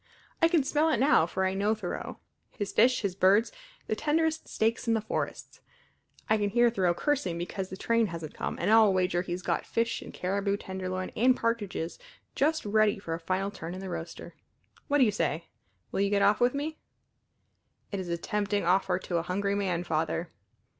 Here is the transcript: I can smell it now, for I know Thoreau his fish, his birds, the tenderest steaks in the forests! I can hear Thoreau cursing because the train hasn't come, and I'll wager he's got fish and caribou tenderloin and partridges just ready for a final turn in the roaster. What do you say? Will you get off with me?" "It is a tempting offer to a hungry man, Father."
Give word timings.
I 0.41 0.47
can 0.47 0.63
smell 0.63 0.89
it 0.89 0.97
now, 0.97 1.27
for 1.27 1.45
I 1.45 1.53
know 1.53 1.75
Thoreau 1.75 2.17
his 2.49 2.71
fish, 2.71 3.01
his 3.01 3.13
birds, 3.13 3.51
the 3.85 3.95
tenderest 3.95 4.47
steaks 4.47 4.87
in 4.87 4.95
the 4.95 4.99
forests! 5.01 5.59
I 6.27 6.39
can 6.39 6.49
hear 6.49 6.71
Thoreau 6.71 6.95
cursing 6.95 7.37
because 7.37 7.69
the 7.69 7.77
train 7.77 8.07
hasn't 8.07 8.33
come, 8.33 8.57
and 8.59 8.71
I'll 8.71 8.91
wager 8.91 9.21
he's 9.21 9.43
got 9.43 9.63
fish 9.63 10.01
and 10.01 10.11
caribou 10.11 10.57
tenderloin 10.57 11.11
and 11.15 11.37
partridges 11.37 11.99
just 12.33 12.65
ready 12.65 12.97
for 12.97 13.13
a 13.13 13.19
final 13.19 13.51
turn 13.51 13.75
in 13.75 13.79
the 13.79 13.91
roaster. 13.91 14.33
What 14.87 14.97
do 14.97 15.03
you 15.03 15.11
say? 15.11 15.49
Will 15.91 16.01
you 16.01 16.09
get 16.09 16.23
off 16.23 16.39
with 16.41 16.55
me?" 16.55 16.79
"It 17.91 17.99
is 17.99 18.09
a 18.09 18.17
tempting 18.17 18.65
offer 18.65 18.97
to 18.97 19.17
a 19.17 19.21
hungry 19.21 19.53
man, 19.53 19.83
Father." 19.83 20.29